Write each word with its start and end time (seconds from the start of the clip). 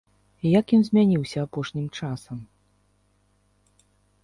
Як 0.59 0.65
ён 0.77 0.81
змяніўся 0.87 1.43
апошнім 1.47 1.85
часам? 1.99 2.37